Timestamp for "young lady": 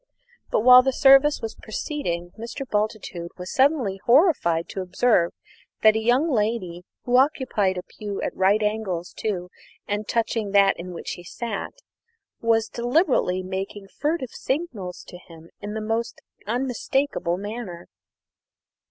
5.99-6.81